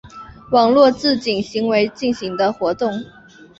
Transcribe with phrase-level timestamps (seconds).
[0.49, 2.91] 网络自警行为进行的活动。